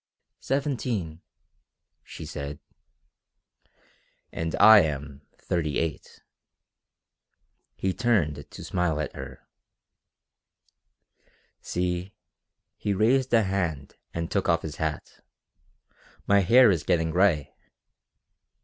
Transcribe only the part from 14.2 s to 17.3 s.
took off his hat. "My hair is getting